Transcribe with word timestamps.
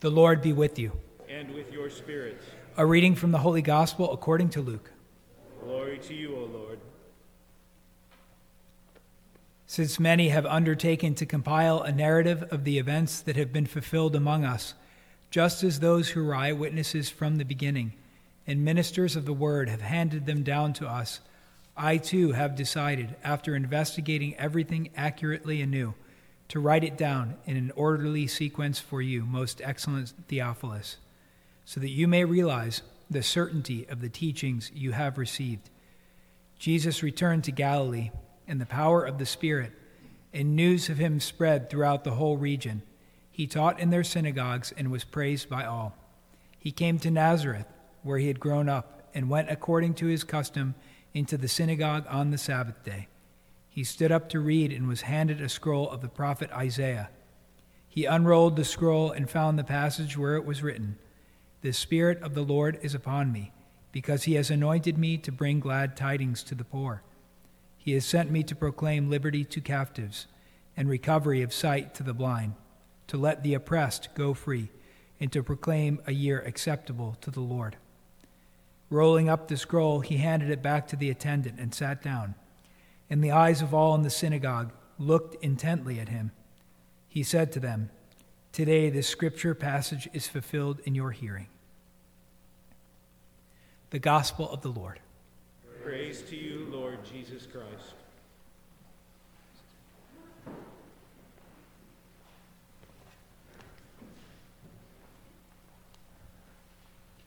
The 0.00 0.10
Lord 0.10 0.40
be 0.42 0.52
with 0.52 0.78
you. 0.78 0.92
And 1.28 1.52
with 1.52 1.72
your 1.72 1.90
spirit. 1.90 2.40
A 2.76 2.86
reading 2.86 3.16
from 3.16 3.32
the 3.32 3.38
Holy 3.38 3.62
Gospel 3.62 4.12
according 4.12 4.50
to 4.50 4.60
Luke. 4.60 4.92
Glory 5.64 5.98
to 5.98 6.14
you, 6.14 6.36
O 6.36 6.44
Lord. 6.44 6.78
Since 9.66 9.98
many 9.98 10.28
have 10.28 10.46
undertaken 10.46 11.16
to 11.16 11.26
compile 11.26 11.82
a 11.82 11.90
narrative 11.90 12.44
of 12.52 12.62
the 12.62 12.78
events 12.78 13.20
that 13.20 13.34
have 13.34 13.52
been 13.52 13.66
fulfilled 13.66 14.14
among 14.14 14.44
us, 14.44 14.74
just 15.32 15.64
as 15.64 15.80
those 15.80 16.10
who 16.10 16.24
were 16.24 16.34
eyewitnesses 16.34 17.10
from 17.10 17.36
the 17.36 17.44
beginning 17.44 17.92
and 18.46 18.64
ministers 18.64 19.16
of 19.16 19.26
the 19.26 19.32
word 19.32 19.68
have 19.68 19.82
handed 19.82 20.26
them 20.26 20.44
down 20.44 20.72
to 20.74 20.86
us, 20.86 21.20
I 21.76 21.96
too 21.96 22.32
have 22.32 22.54
decided, 22.54 23.16
after 23.24 23.56
investigating 23.56 24.36
everything 24.36 24.90
accurately 24.96 25.60
anew, 25.60 25.94
to 26.48 26.60
write 26.60 26.84
it 26.84 26.96
down 26.96 27.36
in 27.44 27.56
an 27.56 27.72
orderly 27.76 28.26
sequence 28.26 28.78
for 28.78 29.02
you, 29.02 29.24
most 29.24 29.60
excellent 29.62 30.12
Theophilus, 30.28 30.96
so 31.64 31.80
that 31.80 31.90
you 31.90 32.08
may 32.08 32.24
realize 32.24 32.82
the 33.10 33.22
certainty 33.22 33.86
of 33.88 34.00
the 34.00 34.08
teachings 34.08 34.70
you 34.74 34.92
have 34.92 35.18
received. 35.18 35.70
Jesus 36.58 37.02
returned 37.02 37.44
to 37.44 37.52
Galilee 37.52 38.10
in 38.46 38.58
the 38.58 38.66
power 38.66 39.04
of 39.04 39.18
the 39.18 39.26
Spirit, 39.26 39.72
and 40.32 40.56
news 40.56 40.88
of 40.88 40.98
him 40.98 41.20
spread 41.20 41.68
throughout 41.68 42.04
the 42.04 42.12
whole 42.12 42.36
region. 42.36 42.82
He 43.30 43.46
taught 43.46 43.78
in 43.78 43.90
their 43.90 44.04
synagogues 44.04 44.72
and 44.76 44.90
was 44.90 45.04
praised 45.04 45.48
by 45.48 45.64
all. 45.64 45.96
He 46.58 46.72
came 46.72 46.98
to 47.00 47.10
Nazareth, 47.10 47.66
where 48.02 48.18
he 48.18 48.28
had 48.28 48.40
grown 48.40 48.68
up, 48.68 49.10
and 49.14 49.30
went 49.30 49.50
according 49.50 49.94
to 49.94 50.06
his 50.06 50.24
custom 50.24 50.74
into 51.14 51.36
the 51.36 51.48
synagogue 51.48 52.06
on 52.08 52.30
the 52.30 52.38
Sabbath 52.38 52.82
day. 52.84 53.08
He 53.78 53.84
stood 53.84 54.10
up 54.10 54.28
to 54.30 54.40
read 54.40 54.72
and 54.72 54.88
was 54.88 55.02
handed 55.02 55.40
a 55.40 55.48
scroll 55.48 55.88
of 55.88 56.00
the 56.00 56.08
prophet 56.08 56.50
Isaiah. 56.50 57.10
He 57.88 58.06
unrolled 58.06 58.56
the 58.56 58.64
scroll 58.64 59.12
and 59.12 59.30
found 59.30 59.56
the 59.56 59.62
passage 59.62 60.18
where 60.18 60.34
it 60.34 60.44
was 60.44 60.64
written 60.64 60.98
The 61.60 61.72
Spirit 61.72 62.20
of 62.20 62.34
the 62.34 62.42
Lord 62.42 62.80
is 62.82 62.92
upon 62.92 63.30
me, 63.30 63.52
because 63.92 64.24
he 64.24 64.34
has 64.34 64.50
anointed 64.50 64.98
me 64.98 65.16
to 65.18 65.30
bring 65.30 65.60
glad 65.60 65.96
tidings 65.96 66.42
to 66.42 66.56
the 66.56 66.64
poor. 66.64 67.04
He 67.76 67.92
has 67.92 68.04
sent 68.04 68.32
me 68.32 68.42
to 68.42 68.56
proclaim 68.56 69.10
liberty 69.10 69.44
to 69.44 69.60
captives 69.60 70.26
and 70.76 70.88
recovery 70.88 71.42
of 71.42 71.54
sight 71.54 71.94
to 71.94 72.02
the 72.02 72.12
blind, 72.12 72.54
to 73.06 73.16
let 73.16 73.44
the 73.44 73.54
oppressed 73.54 74.08
go 74.16 74.34
free, 74.34 74.70
and 75.20 75.30
to 75.30 75.44
proclaim 75.44 76.00
a 76.04 76.12
year 76.12 76.40
acceptable 76.40 77.16
to 77.20 77.30
the 77.30 77.38
Lord. 77.38 77.76
Rolling 78.90 79.28
up 79.28 79.46
the 79.46 79.56
scroll, 79.56 80.00
he 80.00 80.16
handed 80.16 80.50
it 80.50 80.64
back 80.64 80.88
to 80.88 80.96
the 80.96 81.10
attendant 81.10 81.60
and 81.60 81.72
sat 81.72 82.02
down 82.02 82.34
and 83.10 83.22
the 83.22 83.30
eyes 83.30 83.62
of 83.62 83.74
all 83.74 83.94
in 83.94 84.02
the 84.02 84.10
synagogue 84.10 84.72
looked 84.98 85.42
intently 85.42 85.98
at 86.00 86.08
him. 86.08 86.32
He 87.08 87.22
said 87.22 87.52
to 87.52 87.60
them, 87.60 87.90
Today 88.52 88.90
this 88.90 89.08
scripture 89.08 89.54
passage 89.54 90.08
is 90.12 90.26
fulfilled 90.26 90.80
in 90.84 90.94
your 90.94 91.12
hearing. 91.12 91.46
The 93.90 93.98
Gospel 93.98 94.50
of 94.50 94.62
the 94.62 94.68
Lord. 94.68 95.00
Praise 95.82 96.22
to 96.22 96.36
you, 96.36 96.66
Lord 96.70 96.98
Jesus 97.04 97.46
Christ. 97.46 97.94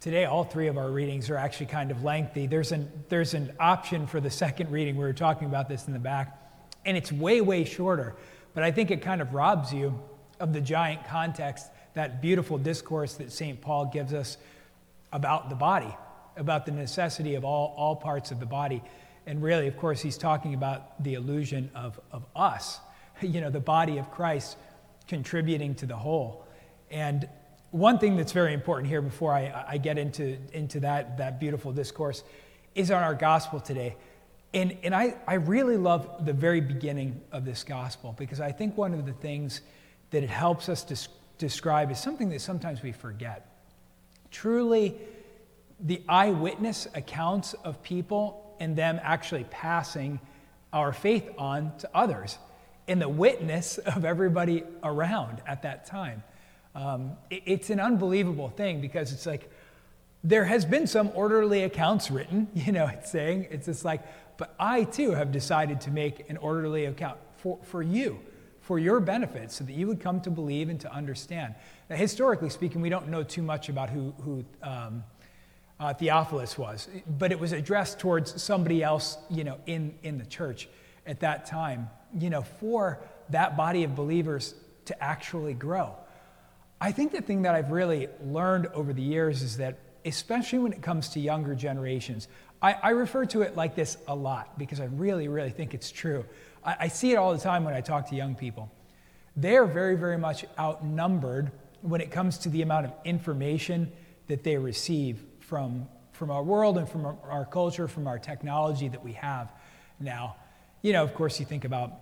Today, 0.02 0.25
all 0.25 0.44
three 0.44 0.66
of 0.66 0.80
our 0.80 0.89
readings 0.89 1.30
are 1.30 1.38
actually 1.38 1.67
kind 1.67 1.91
of 1.91 2.03
lengthy. 2.03 2.47
There's 2.47 2.71
an, 2.71 2.91
there's 3.09 3.35
an 3.35 3.53
option 3.59 4.07
for 4.07 4.19
the 4.19 4.31
second 4.31 4.71
reading. 4.71 4.95
We 4.95 5.03
were 5.03 5.13
talking 5.13 5.47
about 5.47 5.69
this 5.69 5.85
in 5.85 5.94
the 5.94 5.99
back, 5.99 6.41
and 6.88 6.97
it's 6.97 7.11
way, 7.11 7.39
way 7.39 7.66
shorter. 7.66 8.16
But 8.55 8.63
I 8.63 8.72
think 8.72 8.89
it 8.89 9.03
kind 9.03 9.22
of 9.22 9.35
robs 9.35 9.72
you 9.72 10.02
of 10.39 10.53
the 10.53 10.61
giant 10.61 11.05
context, 11.05 11.67
that 11.94 12.19
beautiful 12.19 12.57
discourse 12.57 13.13
that 13.17 13.31
St. 13.31 13.61
Paul 13.61 13.91
gives 13.94 14.11
us 14.11 14.38
about 15.13 15.49
the 15.49 15.55
body, 15.55 15.95
about 16.35 16.66
the 16.66 16.72
necessity 16.72 17.35
of 17.35 17.45
all, 17.45 17.75
all 17.77 17.95
parts 17.95 18.31
of 18.31 18.39
the 18.39 18.47
body. 18.47 18.81
And 19.28 19.39
really, 19.39 19.68
of 19.68 19.78
course, 19.78 20.01
he's 20.01 20.18
talking 20.18 20.56
about 20.56 21.03
the 21.03 21.13
illusion 21.13 21.69
of, 21.75 22.00
of 22.12 22.25
us, 22.35 22.79
you 23.22 23.39
know, 23.39 23.51
the 23.51 23.59
body 23.59 24.00
of 24.00 24.09
Christ 24.09 24.57
contributing 25.07 25.75
to 25.75 25.85
the 25.85 25.95
whole. 25.95 26.47
And 26.89 27.29
one 27.71 27.99
thing 27.99 28.17
that's 28.17 28.31
very 28.33 28.53
important 28.53 28.89
here 28.89 29.01
before 29.01 29.33
I, 29.33 29.65
I 29.67 29.77
get 29.77 29.97
into, 29.97 30.37
into 30.53 30.81
that, 30.81 31.17
that 31.17 31.39
beautiful 31.39 31.71
discourse 31.71 32.23
is 32.75 32.91
on 32.91 33.01
our 33.01 33.15
gospel 33.15 33.59
today. 33.59 33.95
And, 34.53 34.77
and 34.83 34.93
I, 34.93 35.15
I 35.25 35.35
really 35.35 35.77
love 35.77 36.25
the 36.25 36.33
very 36.33 36.59
beginning 36.59 37.21
of 37.31 37.45
this 37.45 37.63
gospel 37.63 38.13
because 38.17 38.41
I 38.41 38.51
think 38.51 38.77
one 38.77 38.93
of 38.93 39.05
the 39.05 39.13
things 39.13 39.61
that 40.09 40.23
it 40.23 40.29
helps 40.29 40.67
us 40.67 40.83
to 40.85 40.97
describe 41.37 41.89
is 41.91 41.99
something 41.99 42.29
that 42.29 42.41
sometimes 42.41 42.83
we 42.83 42.91
forget. 42.91 43.47
Truly, 44.29 44.97
the 45.79 46.03
eyewitness 46.07 46.88
accounts 46.93 47.53
of 47.63 47.81
people 47.81 48.55
and 48.59 48.75
them 48.75 48.99
actually 49.01 49.45
passing 49.45 50.19
our 50.73 50.93
faith 50.93 51.29
on 51.38 51.75
to 51.79 51.89
others, 51.93 52.38
and 52.88 53.01
the 53.01 53.09
witness 53.09 53.77
of 53.77 54.05
everybody 54.05 54.63
around 54.83 55.41
at 55.45 55.63
that 55.63 55.85
time. 55.85 56.23
Um, 56.75 57.17
it, 57.29 57.43
it's 57.45 57.69
an 57.69 57.79
unbelievable 57.79 58.49
thing 58.49 58.81
because 58.81 59.11
it's 59.11 59.25
like 59.25 59.49
there 60.23 60.45
has 60.45 60.65
been 60.65 60.87
some 60.87 61.11
orderly 61.15 61.63
accounts 61.63 62.11
written, 62.11 62.47
you 62.53 62.71
know, 62.71 62.87
it's 62.87 63.11
saying, 63.11 63.47
it's 63.49 63.65
just 63.65 63.85
like, 63.85 64.01
but 64.37 64.55
I 64.59 64.85
too 64.85 65.11
have 65.11 65.31
decided 65.31 65.81
to 65.81 65.91
make 65.91 66.29
an 66.29 66.37
orderly 66.37 66.85
account 66.85 67.17
for, 67.37 67.59
for 67.63 67.81
you, 67.81 68.19
for 68.61 68.79
your 68.79 68.99
benefit, 68.99 69.51
so 69.51 69.63
that 69.63 69.73
you 69.73 69.87
would 69.87 69.99
come 69.99 70.21
to 70.21 70.31
believe 70.31 70.69
and 70.69 70.79
to 70.81 70.91
understand. 70.91 71.55
Now, 71.89 71.95
historically 71.95 72.49
speaking, 72.49 72.81
we 72.81 72.89
don't 72.89 73.09
know 73.09 73.23
too 73.23 73.41
much 73.41 73.69
about 73.69 73.89
who, 73.89 74.13
who 74.23 74.45
um, 74.63 75.03
uh, 75.79 75.93
Theophilus 75.93 76.57
was, 76.57 76.88
but 77.17 77.31
it 77.31 77.39
was 77.39 77.51
addressed 77.51 77.99
towards 77.99 78.41
somebody 78.41 78.83
else, 78.83 79.17
you 79.29 79.43
know, 79.43 79.57
in, 79.65 79.95
in 80.03 80.17
the 80.17 80.25
church 80.25 80.69
at 81.05 81.19
that 81.19 81.45
time, 81.45 81.89
you 82.19 82.29
know, 82.29 82.43
for 82.43 82.99
that 83.29 83.57
body 83.57 83.83
of 83.83 83.95
believers 83.95 84.53
to 84.85 85.03
actually 85.03 85.53
grow. 85.53 85.95
I 86.84 86.92
think 86.92 87.12
the 87.12 87.22
thing 87.22 87.44
that 87.44 87.53
I've 87.53 87.69
really 87.69 88.09
learned 88.25 88.66
over 88.74 88.92
the 88.92 89.03
years 89.03 89.44
is 89.44 89.58
that, 89.58 89.78
especially 90.03 90.58
when 90.58 90.74
it 90.74 90.81
comes 90.81 91.09
to 91.09 91.19
younger 91.19 91.53
generations, 91.53 92.28
I, 92.59 92.74
I 92.74 92.90
refer 92.90 93.25
to 93.25 93.44
it 93.44 93.56
like 93.56 93.75
this 93.75 93.97
a 94.08 94.16
lot 94.16 94.58
because 94.58 94.80
I 94.80 94.86
really, 94.86 95.28
really 95.28 95.52
think 95.52 95.75
it's 95.75 95.92
true. 95.92 96.25
I, 96.66 96.75
I 96.80 96.88
see 96.88 97.12
it 97.12 97.18
all 97.18 97.34
the 97.34 97.40
time 97.40 97.64
when 97.64 97.75
I 97.75 97.81
talk 97.81 98.09
to 98.09 98.16
young 98.16 98.34
people. 98.34 98.72
They 99.38 99.58
are 99.58 99.68
very, 99.68 99.96
very 99.96 100.18
much 100.18 100.44
outnumbered 100.58 101.52
when 101.81 102.02
it 102.02 102.09
comes 102.09 102.40
to 102.40 102.50
the 102.50 102.64
amount 102.64 102.88
of 102.88 102.94
information 103.06 103.92
that 104.25 104.44
they 104.44 104.58
receive 104.58 105.24
from, 105.40 105.88
from 106.13 106.31
our 106.31 106.42
world 106.42 106.80
and 106.80 106.90
from 106.90 107.06
our, 107.06 107.16
our 107.30 107.46
culture, 107.46 107.88
from 107.88 108.08
our 108.08 108.18
technology 108.18 108.88
that 108.88 109.03
we 109.03 109.13
have 109.13 109.52
now. 110.00 110.36
You 110.81 110.94
know, 110.94 111.03
of 111.03 111.13
course, 111.13 111.40
you 111.40 111.46
think 111.46 111.63
about 111.63 111.94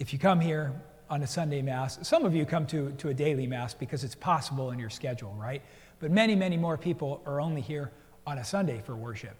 if 0.00 0.12
you 0.12 0.18
come 0.18 0.40
here 0.40 0.72
on 1.10 1.22
a 1.22 1.26
Sunday 1.26 1.62
Mass. 1.62 1.98
Some 2.02 2.24
of 2.24 2.34
you 2.34 2.44
come 2.44 2.66
to, 2.66 2.92
to 2.92 3.08
a 3.08 3.14
daily 3.14 3.46
Mass 3.46 3.74
because 3.74 4.04
it's 4.04 4.14
possible 4.14 4.70
in 4.70 4.78
your 4.78 4.90
schedule, 4.90 5.34
right? 5.38 5.62
But 6.00 6.10
many, 6.10 6.34
many 6.34 6.56
more 6.56 6.76
people 6.76 7.22
are 7.26 7.40
only 7.40 7.60
here 7.60 7.90
on 8.26 8.38
a 8.38 8.44
Sunday 8.44 8.82
for 8.84 8.94
worship. 8.94 9.36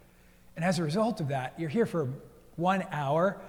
And 0.55 0.65
as 0.65 0.79
a 0.79 0.83
result 0.83 1.21
of 1.21 1.29
that, 1.29 1.53
you're 1.57 1.69
here 1.69 1.85
for 1.85 2.09
one 2.55 2.83
hour. 2.91 3.39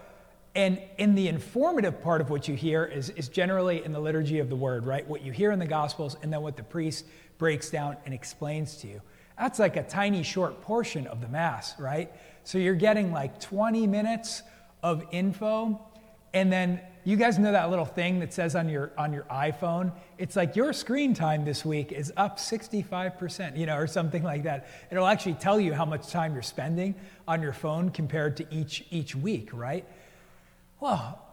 And 0.55 0.81
in 0.99 1.15
the 1.15 1.29
informative 1.29 2.03
part 2.03 2.21
of 2.21 2.31
what 2.31 2.47
you 2.47 2.55
hear 2.55 2.85
is, 2.85 3.11
is 3.11 3.29
generally 3.29 3.85
in 3.85 3.93
the 3.93 4.01
liturgy 4.01 4.39
of 4.39 4.51
the 4.51 4.57
word, 4.57 4.85
right? 4.85 5.07
What 5.07 5.23
you 5.23 5.33
hear 5.33 5.51
in 5.51 5.59
the 5.59 5.67
Gospels 5.67 6.17
and 6.23 6.33
then 6.33 6.43
what 6.43 6.57
the 6.57 6.63
priest 6.63 7.07
breaks 7.39 7.71
down 7.71 7.97
and 8.05 8.13
explains 8.13 8.77
to 8.79 8.87
you. 8.87 9.01
That's 9.39 9.59
like 9.59 9.77
a 9.77 9.83
tiny 9.83 10.23
short 10.23 10.61
portion 10.61 11.07
of 11.07 11.21
the 11.21 11.29
Mass, 11.29 11.79
right? 11.79 12.13
So 12.45 12.59
you're 12.59 12.75
getting 12.75 13.13
like 13.13 13.41
20 13.41 13.87
minutes 13.87 14.43
of 14.83 15.05
info 15.11 15.81
and 16.33 16.53
then 16.53 16.81
you 17.05 17.17
guys 17.17 17.39
know 17.39 17.53
that 17.53 17.71
little 17.71 17.85
thing 17.85 18.21
that 18.21 18.33
says 18.33 18.55
on 18.55 18.69
your 18.69 18.93
on 18.99 19.13
your 19.13 19.25
iphone 19.25 19.93
it's 20.19 20.37
like 20.37 20.55
your 20.55 20.73
screen 20.73 21.15
time 21.15 21.45
this 21.45 21.65
week 21.65 21.93
is 21.93 22.13
up 22.17 22.39
65% 22.39 23.57
you 23.57 23.67
know 23.67 23.77
or 23.77 23.87
something 23.87 24.23
like 24.23 24.43
that. 24.43 24.69
It'll 24.91 25.07
actually 25.07 25.35
tell 25.35 25.59
you 25.59 25.73
how 25.73 25.85
much 25.85 26.09
time 26.09 26.35
you're 26.35 26.43
spending 26.43 26.95
on 27.27 27.41
your 27.41 27.53
phone 27.53 27.91
compared 27.91 28.37
to 28.39 28.47
each 28.51 28.85
each 28.91 29.17
week 29.17 29.51
right? 29.53 29.85
Well 30.81 31.27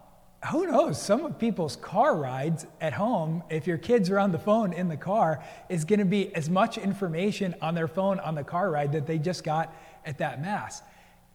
who 0.52 0.66
knows? 0.66 1.02
Some 1.02 1.24
of 1.24 1.36
people's 1.38 1.74
car 1.76 2.14
rides 2.14 2.64
at 2.80 2.92
home 2.92 3.42
if 3.50 3.66
your 3.66 3.76
kids 3.76 4.08
are 4.08 4.20
on 4.20 4.30
the 4.30 4.38
phone 4.38 4.72
in 4.72 4.88
the 4.88 4.96
car 4.96 5.42
is 5.68 5.84
going 5.84 5.98
to 5.98 6.04
be 6.04 6.32
as 6.34 6.48
much 6.48 6.78
information 6.78 7.56
on 7.60 7.74
their 7.74 7.88
phone 7.88 8.20
on 8.20 8.36
the 8.36 8.44
car 8.44 8.70
ride 8.70 8.92
that 8.92 9.06
they 9.06 9.18
just 9.18 9.42
got 9.42 9.74
at 10.06 10.18
that 10.18 10.40
mass 10.40 10.82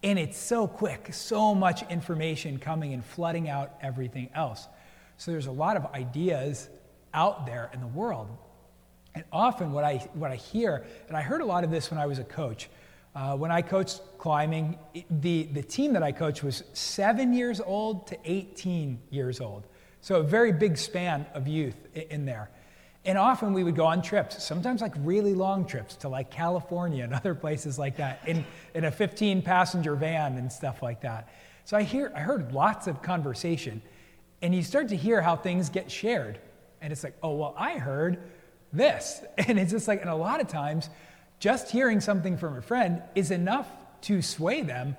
and 0.04 0.18
it's 0.18 0.36
so 0.36 0.68
quick, 0.68 1.08
so 1.14 1.54
much 1.54 1.82
information 1.90 2.58
coming 2.58 2.92
and 2.92 3.02
flooding 3.02 3.48
out 3.48 3.72
everything 3.80 4.28
else. 4.34 4.68
So 5.16 5.30
there's 5.30 5.46
a 5.46 5.52
lot 5.52 5.78
of 5.78 5.86
ideas 5.94 6.68
out 7.14 7.46
there 7.46 7.70
in 7.72 7.80
the 7.80 7.86
world. 7.86 8.28
And 9.14 9.24
often 9.32 9.72
what 9.72 9.82
I, 9.82 9.96
what 10.12 10.30
I 10.30 10.36
hear, 10.36 10.84
and 11.08 11.16
I 11.16 11.22
heard 11.22 11.40
a 11.40 11.46
lot 11.46 11.64
of 11.64 11.70
this 11.70 11.90
when 11.90 11.98
I 11.98 12.04
was 12.04 12.18
a 12.18 12.24
coach. 12.24 12.68
Uh, 13.14 13.34
when 13.36 13.50
I 13.50 13.62
coached 13.62 14.02
climbing, 14.18 14.78
the, 15.08 15.44
the 15.44 15.62
team 15.62 15.94
that 15.94 16.02
I 16.02 16.12
coached 16.12 16.42
was 16.42 16.64
seven 16.74 17.32
years 17.32 17.62
old 17.64 18.06
to 18.08 18.18
18 18.24 19.00
years 19.10 19.40
old. 19.40 19.66
So 20.02 20.16
a 20.16 20.22
very 20.22 20.52
big 20.52 20.76
span 20.76 21.24
of 21.32 21.48
youth 21.48 21.76
in 21.94 22.26
there. 22.26 22.50
And 23.06 23.18
often 23.18 23.52
we 23.52 23.64
would 23.64 23.76
go 23.76 23.84
on 23.84 24.00
trips, 24.00 24.42
sometimes 24.42 24.80
like 24.80 24.94
really 25.00 25.34
long 25.34 25.66
trips 25.66 25.94
to 25.96 26.08
like 26.08 26.30
California 26.30 27.04
and 27.04 27.14
other 27.14 27.34
places 27.34 27.78
like 27.78 27.96
that 27.98 28.26
in, 28.26 28.44
in 28.74 28.84
a 28.84 28.90
15 28.90 29.42
passenger 29.42 29.94
van 29.94 30.38
and 30.38 30.50
stuff 30.50 30.82
like 30.82 31.02
that. 31.02 31.28
So 31.64 31.76
I, 31.76 31.82
hear, 31.82 32.12
I 32.14 32.20
heard 32.20 32.52
lots 32.52 32.86
of 32.86 33.02
conversation, 33.02 33.80
and 34.42 34.54
you 34.54 34.62
start 34.62 34.88
to 34.88 34.96
hear 34.96 35.22
how 35.22 35.36
things 35.36 35.70
get 35.70 35.90
shared. 35.90 36.38
And 36.82 36.92
it's 36.92 37.02
like, 37.02 37.16
oh, 37.22 37.34
well, 37.36 37.54
I 37.56 37.78
heard 37.78 38.18
this. 38.72 39.22
And 39.48 39.58
it's 39.58 39.72
just 39.72 39.88
like, 39.88 40.00
and 40.00 40.10
a 40.10 40.14
lot 40.14 40.40
of 40.40 40.48
times, 40.48 40.90
just 41.38 41.70
hearing 41.70 42.00
something 42.00 42.36
from 42.36 42.56
a 42.56 42.62
friend 42.62 43.02
is 43.14 43.30
enough 43.30 43.68
to 44.02 44.22
sway 44.22 44.62
them 44.62 44.96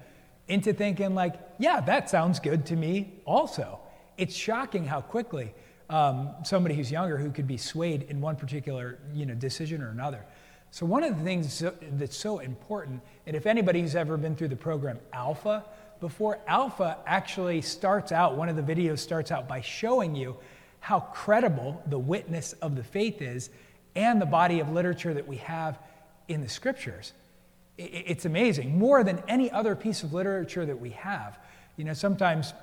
into 0.48 0.74
thinking, 0.74 1.16
like, 1.16 1.36
yeah, 1.58 1.80
that 1.82 2.10
sounds 2.10 2.40
good 2.40 2.66
to 2.68 2.76
me 2.76 3.14
also. 3.26 3.80
It's 4.18 4.36
shocking 4.36 4.86
how 4.86 5.02
quickly 5.02 5.54
um, 5.90 6.30
somebody 6.44 6.76
who's 6.76 6.92
younger 6.92 7.18
who 7.18 7.32
could 7.32 7.48
be 7.48 7.58
swayed 7.58 8.04
in 8.04 8.22
one 8.22 8.36
particular 8.36 9.00
you 9.14 9.26
know, 9.26 9.36
decision 9.36 9.82
or 9.82 9.90
another. 9.90 10.26
So, 10.72 10.86
one 10.86 11.04
of 11.04 11.18
the 11.18 11.24
things 11.24 11.64
that's 11.94 12.18
so 12.18 12.40
important, 12.40 13.02
and 13.26 13.36
if 13.36 13.46
anybody 13.46 13.82
who's 13.82 13.96
ever 13.96 14.18
been 14.18 14.36
through 14.36 14.50
the 14.50 14.56
program 14.58 15.00
Alpha 15.14 15.64
before, 16.02 16.40
Alpha 16.48 16.98
actually 17.06 17.62
starts 17.62 18.12
out, 18.12 18.36
one 18.36 18.50
of 18.50 18.56
the 18.56 18.62
videos 18.62 19.00
starts 19.00 19.32
out 19.32 19.48
by 19.48 19.62
showing 19.62 20.16
you 20.16 20.36
how 20.82 21.00
credible 21.00 21.82
the 21.88 21.98
witness 21.98 22.54
of 22.62 22.76
the 22.76 22.84
faith 22.84 23.22
is 23.22 23.50
and 23.96 24.22
the 24.22 24.26
body 24.26 24.60
of 24.60 24.70
literature 24.70 25.14
that 25.14 25.28
we 25.28 25.38
have 25.38 25.80
in 26.28 26.42
the 26.42 26.50
scriptures. 26.50 27.14
It's 27.78 28.26
amazing, 28.26 28.78
more 28.78 29.04
than 29.04 29.22
any 29.28 29.52
other 29.52 29.76
piece 29.76 30.04
of 30.04 30.14
literature 30.14 30.66
that 30.66 30.80
we 30.80 30.92
have. 30.92 31.40
You 31.78 31.86
know, 31.86 31.94
sometimes 31.94 32.54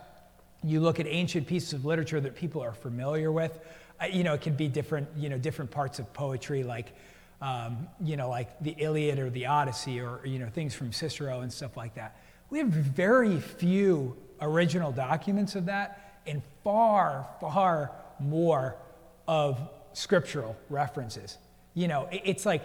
you 0.65 0.81
look 0.81 1.01
at 1.01 1.07
ancient 1.07 1.47
pieces 1.47 1.73
of 1.73 1.85
literature 1.85 2.21
that 2.21 2.35
people 2.35 2.63
are 2.63 2.73
familiar 2.73 3.33
with. 3.33 3.59
Uh, 4.01 4.07
you 4.07 4.25
know, 4.25 4.35
it 4.35 4.41
can 4.41 4.55
be 4.55 4.69
different, 4.69 5.09
you 5.17 5.29
know, 5.29 5.39
different 5.39 5.71
parts 5.71 5.99
of 5.99 6.13
poetry, 6.13 6.63
like, 6.63 6.95
um, 7.41 7.89
you 8.01 8.17
know, 8.17 8.29
like 8.29 8.59
the 8.61 8.75
Iliad 8.79 9.19
or 9.19 9.31
the 9.31 9.47
Odyssey 9.47 10.01
or, 10.01 10.21
you 10.25 10.39
know, 10.39 10.49
things 10.49 10.75
from 10.75 10.93
Cicero 10.93 11.41
and 11.41 11.53
stuff 11.53 11.77
like 11.77 11.95
that. 11.95 12.17
We 12.51 12.59
have 12.59 12.69
very 12.69 13.41
few 13.41 14.17
original 14.41 14.93
documents 14.93 15.55
of 15.55 15.67
that 15.67 16.21
and 16.27 16.43
far, 16.63 17.27
far 17.41 17.91
more 18.21 18.77
of 19.27 19.59
scriptural 19.93 20.57
references. 20.69 21.39
You 21.75 21.89
know, 21.89 22.09
it's 22.11 22.47
like 22.47 22.63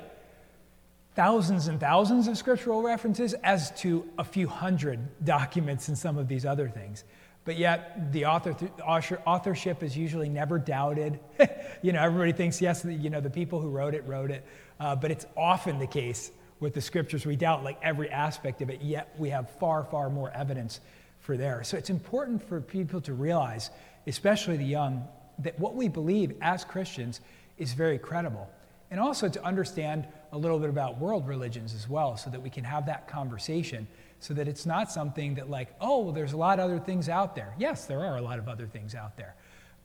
thousands 1.15 1.67
and 1.67 1.79
thousands 1.79 2.27
of 2.27 2.37
scriptural 2.37 2.83
references 2.83 3.33
as 3.43 3.71
to 3.81 4.07
a 4.17 4.23
few 4.23 4.47
hundred 4.47 4.99
documents 5.25 5.87
and 5.87 5.97
some 5.97 6.17
of 6.17 6.27
these 6.27 6.45
other 6.45 6.69
things. 6.69 7.03
But 7.47 7.57
yet, 7.57 8.11
the 8.11 8.25
author, 8.25 8.57
authorship 8.85 9.81
is 9.81 9.95
usually 9.95 10.27
never 10.27 10.59
doubted. 10.59 11.17
you 11.81 11.93
know, 11.93 12.01
everybody 12.03 12.33
thinks, 12.33 12.59
yes, 12.61 12.83
you 12.83 13.09
know, 13.09 13.21
the 13.21 13.29
people 13.29 13.61
who 13.61 13.69
wrote 13.69 13.93
it 13.93 14.05
wrote 14.05 14.31
it. 14.31 14.45
Uh, 14.81 14.97
but 14.97 15.11
it's 15.11 15.25
often 15.37 15.79
the 15.79 15.87
case 15.87 16.29
with 16.59 16.73
the 16.73 16.81
scriptures. 16.81 17.25
We 17.25 17.37
doubt 17.37 17.63
like 17.63 17.79
every 17.81 18.09
aspect 18.09 18.61
of 18.61 18.69
it, 18.69 18.81
yet 18.81 19.15
we 19.17 19.29
have 19.29 19.49
far, 19.61 19.85
far 19.85 20.09
more 20.09 20.29
evidence 20.31 20.81
for 21.21 21.37
there. 21.37 21.63
So 21.63 21.77
it's 21.77 21.89
important 21.89 22.43
for 22.43 22.59
people 22.59 22.99
to 22.99 23.13
realize, 23.13 23.71
especially 24.07 24.57
the 24.57 24.65
young, 24.65 25.07
that 25.39 25.57
what 25.57 25.73
we 25.73 25.87
believe 25.87 26.33
as 26.41 26.65
Christians 26.65 27.21
is 27.57 27.71
very 27.71 27.97
credible. 27.97 28.49
And 28.91 28.99
also 28.99 29.29
to 29.29 29.41
understand 29.45 30.05
a 30.33 30.37
little 30.37 30.59
bit 30.59 30.69
about 30.69 30.99
world 30.99 31.25
religions 31.25 31.73
as 31.73 31.87
well, 31.87 32.17
so 32.17 32.29
that 32.29 32.41
we 32.41 32.49
can 32.49 32.65
have 32.65 32.87
that 32.87 33.07
conversation 33.07 33.87
so 34.19 34.33
that 34.33 34.47
it's 34.47 34.65
not 34.65 34.91
something 34.91 35.35
that, 35.35 35.49
like, 35.49 35.69
oh, 35.79 35.99
well, 35.99 36.13
there's 36.13 36.33
a 36.33 36.37
lot 36.37 36.59
of 36.59 36.65
other 36.65 36.79
things 36.79 37.07
out 37.09 37.35
there. 37.35 37.53
Yes, 37.57 37.85
there 37.85 37.99
are 38.03 38.17
a 38.17 38.21
lot 38.21 38.39
of 38.39 38.47
other 38.47 38.65
things 38.65 38.95
out 38.95 39.15
there. 39.17 39.35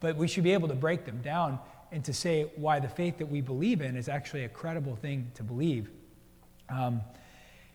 But 0.00 0.16
we 0.16 0.26
should 0.26 0.44
be 0.44 0.52
able 0.52 0.68
to 0.68 0.74
break 0.74 1.04
them 1.04 1.20
down 1.22 1.58
and 1.92 2.04
to 2.04 2.14
say 2.14 2.50
why 2.56 2.80
the 2.80 2.88
faith 2.88 3.18
that 3.18 3.26
we 3.26 3.40
believe 3.40 3.82
in 3.82 3.96
is 3.96 4.08
actually 4.08 4.44
a 4.44 4.48
credible 4.48 4.96
thing 4.96 5.30
to 5.34 5.42
believe. 5.42 5.90
Um, 6.68 7.02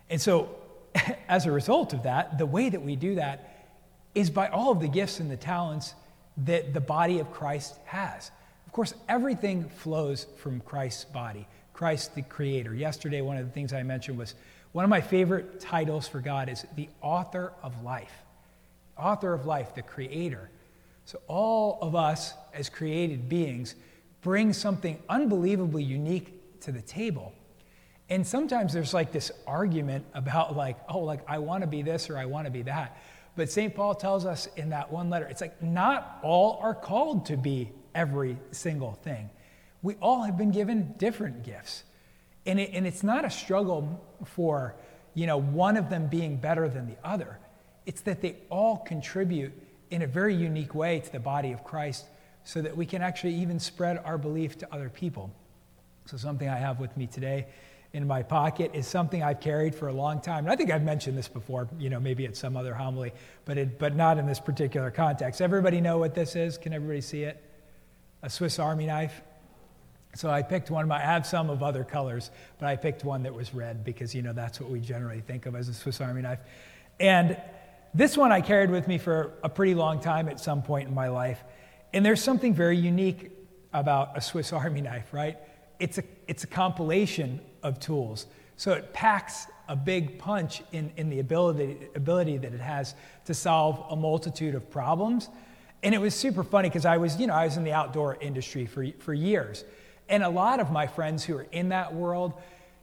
and 0.10 0.20
so, 0.20 0.50
as 1.30 1.46
a 1.46 1.52
result 1.52 1.94
of 1.94 2.04
that, 2.04 2.38
the 2.38 2.46
way 2.46 2.70
that 2.70 2.82
we 2.82 2.96
do 2.96 3.16
that 3.16 3.70
is 4.16 4.32
by 4.32 4.48
all 4.48 4.72
of 4.72 4.80
the 4.80 4.88
gifts 4.88 5.20
and 5.20 5.30
the 5.30 5.38
talents 5.38 5.94
that 6.38 6.74
the 6.74 6.82
body 6.82 7.20
of 7.20 7.32
Christ 7.32 7.76
has. 7.86 8.32
Of 8.66 8.74
course, 8.74 8.94
everything 9.08 9.70
flows 9.70 10.26
from 10.38 10.60
Christ's 10.62 11.06
body, 11.06 11.48
Christ 11.74 12.16
the 12.16 12.24
Creator. 12.24 12.74
Yesterday, 12.74 13.22
one 13.22 13.38
of 13.38 13.46
the 13.46 13.52
things 13.52 13.74
I 13.74 13.84
mentioned 13.84 14.18
was 14.18 14.34
one 14.78 14.84
of 14.84 14.92
my 14.92 15.02
favorite 15.02 15.60
titles 15.60 16.08
for 16.08 16.20
God 16.20 16.50
is 16.50 16.64
the 16.76 16.88
author 17.02 17.52
of 17.64 17.82
life. 17.82 18.14
Author 18.96 19.34
of 19.34 19.48
life, 19.48 19.74
the 19.74 19.82
creator. 19.82 20.52
So, 21.06 21.20
all 21.26 21.80
of 21.82 21.96
us 21.96 22.36
as 22.54 22.70
created 22.70 23.28
beings 23.28 23.74
bring 24.22 24.54
something 24.54 25.02
unbelievably 25.10 25.82
unique 25.82 26.60
to 26.62 26.72
the 26.72 26.84
table. 26.84 27.34
And 28.12 28.26
sometimes 28.28 28.72
there's 28.72 28.94
like 28.94 29.12
this 29.12 29.32
argument 29.48 30.06
about, 30.14 30.56
like, 30.56 30.78
oh, 30.88 31.00
like, 31.00 31.22
I 31.28 31.40
want 31.40 31.62
to 31.62 31.68
be 31.68 31.82
this 31.82 32.08
or 32.12 32.16
I 32.20 32.26
want 32.26 32.46
to 32.46 32.52
be 32.52 32.62
that. 32.62 33.02
But 33.36 33.50
St. 33.50 33.74
Paul 33.74 33.96
tells 33.96 34.28
us 34.28 34.48
in 34.58 34.70
that 34.70 34.92
one 34.92 35.10
letter, 35.10 35.26
it's 35.26 35.42
like 35.42 35.60
not 35.60 36.20
all 36.22 36.60
are 36.62 36.76
called 36.76 37.26
to 37.26 37.36
be 37.36 37.72
every 37.96 38.38
single 38.52 38.94
thing. 38.94 39.32
We 39.82 39.96
all 40.04 40.22
have 40.22 40.38
been 40.38 40.52
given 40.52 40.94
different 41.00 41.42
gifts. 41.42 41.84
And, 42.48 42.60
it, 42.60 42.72
and 42.74 42.88
it's 42.88 43.04
not 43.04 43.26
a 43.26 43.30
struggle 43.30 44.02
for, 44.26 44.76
you 45.14 45.28
know, 45.28 45.38
one 45.38 45.78
of 45.78 45.90
them 45.90 46.08
being 46.08 46.38
better 46.38 46.68
than 46.68 46.88
the 46.88 46.96
other. 47.04 47.38
It's 47.86 48.02
that 48.02 48.22
they 48.22 48.38
all 48.50 48.78
contribute 48.78 49.54
in 49.92 50.02
a 50.02 50.08
very 50.08 50.34
unique 50.34 50.74
way 50.74 51.00
to 51.02 51.12
the 51.12 51.20
body 51.20 51.52
of 51.52 51.64
Christ 51.64 52.06
so 52.44 52.62
that 52.62 52.76
we 52.76 52.86
can 52.86 53.02
actually 53.02 53.36
even 53.36 53.60
spread 53.60 54.02
our 54.04 54.18
belief 54.18 54.58
to 54.60 54.74
other 54.74 54.90
people. 54.90 55.32
So, 56.06 56.16
something 56.16 56.48
I 56.48 56.56
have 56.56 56.80
with 56.80 56.96
me 56.96 57.06
today 57.08 57.48
in 57.94 58.08
my 58.08 58.24
pocket 58.24 58.72
is 58.74 58.88
something 58.88 59.24
I've 59.24 59.40
carried 59.40 59.76
for 59.76 59.88
a 59.88 59.94
long 59.94 60.22
time. 60.22 60.46
And 60.46 60.50
I 60.50 60.56
think 60.56 60.72
I've 60.72 60.84
mentioned 60.84 61.18
this 61.18 61.28
before, 61.28 61.68
you 61.80 61.90
know, 61.90 62.00
maybe 62.00 62.26
at 62.26 62.38
some 62.38 62.56
other 62.56 62.74
homily, 62.74 63.12
but, 63.46 63.58
it, 63.58 63.80
but 63.80 63.96
not 63.96 64.18
in 64.18 64.26
this 64.26 64.40
particular 64.40 64.92
context. 64.92 65.42
Everybody 65.42 65.82
know 65.82 65.98
what 65.98 66.14
this 66.14 66.36
is? 66.36 66.58
Can 66.58 66.74
everybody 66.74 67.02
see 67.02 67.24
it? 67.24 67.44
A 68.24 68.30
Swiss 68.30 68.60
Army 68.60 68.86
knife? 68.86 69.22
So 70.16 70.30
I 70.30 70.42
picked 70.42 70.72
one. 70.72 70.92
I 70.92 71.00
have 71.00 71.26
some 71.26 71.50
of 71.50 71.62
other 71.62 71.84
colors, 71.84 72.32
but 72.60 72.68
I 72.68 72.76
picked 72.76 73.04
one 73.04 73.24
that 73.24 73.34
was 73.34 73.54
red 73.54 73.84
because, 73.84 74.16
you 74.16 74.22
know, 74.22 74.34
that's 74.34 74.60
what 74.60 74.70
we 74.70 74.80
generally 74.80 75.22
think 75.22 75.46
of 75.46 75.56
as 75.56 75.68
a 75.68 75.74
Swiss 75.74 76.02
Army 76.02 76.22
knife. 76.22 76.40
And 77.00 77.38
this 77.94 78.18
one 78.18 78.32
I 78.32 78.42
carried 78.42 78.72
with 78.72 78.88
me 78.88 78.98
for 78.98 79.34
a 79.44 79.50
pretty 79.50 79.76
long 79.76 80.00
time 80.00 80.28
at 80.30 80.40
some 80.40 80.62
point 80.62 80.88
in 80.88 80.94
my 80.94 81.10
life. 81.10 81.44
And 81.94 82.06
there's 82.06 82.22
something 82.22 82.54
very 82.54 82.78
unique 82.78 83.32
about 83.74 84.18
a 84.18 84.22
Swiss 84.22 84.54
Army 84.54 84.82
knife, 84.82 85.14
right? 85.14 85.38
It's 85.80 85.98
a, 85.98 86.04
it's 86.28 86.44
a 86.44 86.48
compilation 86.48 87.40
of 87.64 87.80
tools. 87.80 88.26
So 88.56 88.74
it 88.74 88.94
packs 88.94 89.46
a 89.68 89.76
big 89.76 90.18
punch 90.18 90.64
in, 90.72 90.92
in 90.98 91.10
the 91.10 91.20
ability, 91.20 91.90
ability 91.96 92.38
that 92.38 92.54
it 92.54 92.60
has 92.60 92.96
to 93.26 93.34
solve 93.34 93.86
a 93.92 93.96
multitude 93.96 94.56
of 94.56 94.70
problems. 94.72 95.30
And 95.84 95.94
it 95.94 96.00
was 96.00 96.16
super 96.16 96.44
funny 96.44 96.70
because 96.70 96.86
I 96.86 96.98
was, 96.98 97.18
you 97.18 97.28
know, 97.28 97.34
I 97.34 97.46
was 97.46 97.58
in 97.58 97.64
the 97.64 97.74
outdoor 97.74 98.18
industry 98.20 98.66
for, 98.66 98.86
for 99.00 99.14
years. 99.14 99.64
And 100.10 100.24
a 100.24 100.30
lot 100.30 100.60
of 100.60 100.72
my 100.72 100.88
friends 100.88 101.24
who 101.24 101.38
are 101.38 101.48
in 101.52 101.70
that 101.70 101.94
world 101.94 102.34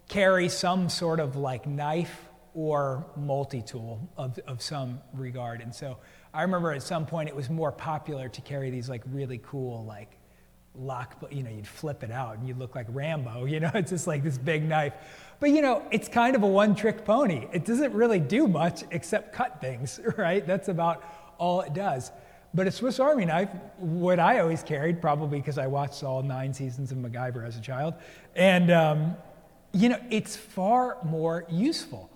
carry 0.08 0.48
some 0.48 0.88
sort 0.88 1.20
of 1.20 1.36
like 1.36 1.66
knife 1.66 2.28
or 2.54 3.04
multi 3.16 3.62
tool 3.62 4.08
of, 4.16 4.38
of 4.46 4.62
some 4.62 5.00
regard. 5.12 5.60
And 5.60 5.74
so 5.74 5.98
I 6.32 6.42
remember 6.42 6.72
at 6.72 6.82
some 6.82 7.06
point 7.06 7.28
it 7.28 7.36
was 7.36 7.50
more 7.50 7.72
popular 7.72 8.28
to 8.28 8.40
carry 8.40 8.70
these 8.70 8.88
like 8.88 9.02
really 9.06 9.40
cool, 9.42 9.84
like 9.84 10.18
lock, 10.76 11.16
you 11.30 11.42
know, 11.42 11.50
you'd 11.50 11.66
flip 11.66 12.02
it 12.02 12.10
out 12.10 12.38
and 12.38 12.46
you'd 12.46 12.58
look 12.58 12.74
like 12.74 12.86
Rambo, 12.88 13.44
you 13.46 13.60
know, 13.60 13.70
it's 13.74 13.90
just 13.90 14.06
like 14.06 14.22
this 14.22 14.38
big 14.38 14.64
knife. 14.64 14.92
But 15.40 15.50
you 15.50 15.62
know, 15.62 15.82
it's 15.90 16.08
kind 16.08 16.36
of 16.36 16.42
a 16.42 16.46
one 16.46 16.74
trick 16.74 17.04
pony. 17.04 17.48
It 17.52 17.64
doesn't 17.64 17.92
really 17.92 18.20
do 18.20 18.46
much 18.46 18.84
except 18.90 19.34
cut 19.34 19.60
things, 19.60 20.00
right? 20.16 20.46
That's 20.46 20.68
about 20.68 21.02
all 21.38 21.60
it 21.62 21.74
does. 21.74 22.12
But 22.54 22.68
a 22.68 22.70
Swiss 22.70 23.00
Army 23.00 23.24
knife, 23.24 23.48
what 23.78 24.20
I 24.20 24.38
always 24.38 24.62
carried, 24.62 25.00
probably 25.00 25.40
because 25.40 25.58
I 25.58 25.66
watched 25.66 26.04
all 26.04 26.22
nine 26.22 26.54
seasons 26.54 26.92
of 26.92 26.98
MacGyver 26.98 27.44
as 27.44 27.56
a 27.56 27.60
child, 27.60 27.94
and 28.36 28.70
um, 28.70 29.16
you 29.72 29.88
know, 29.88 29.98
it's 30.08 30.36
far 30.36 30.98
more 31.04 31.44
useful. 31.50 32.10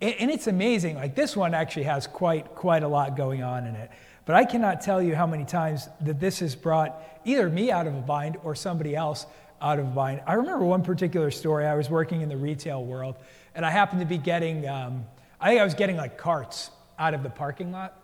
And, 0.00 0.30
it's 0.30 0.46
amazing. 0.46 0.96
Like 0.96 1.14
this 1.14 1.36
one 1.36 1.54
actually 1.54 1.84
has 1.84 2.06
quite 2.06 2.54
quite 2.54 2.82
a 2.82 2.88
lot 2.88 3.16
going 3.16 3.42
on 3.42 3.66
in 3.66 3.74
it. 3.74 3.90
But 4.26 4.36
I 4.36 4.44
cannot 4.44 4.80
tell 4.80 5.02
you 5.02 5.14
how 5.14 5.26
many 5.26 5.44
times 5.44 5.88
that 6.02 6.20
this 6.20 6.38
has 6.40 6.54
brought 6.54 7.02
either 7.24 7.48
me 7.48 7.70
out 7.70 7.86
of 7.86 7.94
a 7.94 8.00
bind 8.00 8.36
or 8.44 8.54
somebody 8.54 8.94
else 8.94 9.26
out 9.60 9.78
of 9.78 9.86
a 9.86 9.90
bind. 9.90 10.22
I 10.26 10.34
remember 10.34 10.64
one 10.64 10.82
particular 10.82 11.30
story. 11.30 11.66
I 11.66 11.74
was 11.74 11.90
working 11.90 12.20
in 12.20 12.28
the 12.28 12.36
retail 12.36 12.84
world, 12.84 13.16
and 13.54 13.64
I 13.64 13.70
happened 13.70 14.00
to 14.00 14.06
be 14.06 14.18
getting, 14.18 14.68
um, 14.68 15.04
I 15.40 15.48
think 15.48 15.60
I 15.60 15.64
was 15.64 15.74
getting 15.74 15.96
like 15.96 16.16
carts 16.16 16.70
out 16.98 17.14
of 17.14 17.22
the 17.22 17.30
parking 17.30 17.72
lot, 17.72 17.98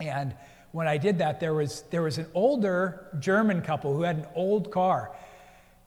and 0.00 0.34
when 0.76 0.86
I 0.86 0.98
did 0.98 1.16
that, 1.20 1.40
there 1.40 1.54
was, 1.54 1.84
there 1.90 2.02
was 2.02 2.18
an 2.18 2.26
older 2.34 3.06
German 3.18 3.62
couple 3.62 3.94
who 3.94 4.02
had 4.02 4.16
an 4.16 4.26
old 4.34 4.70
car, 4.70 5.10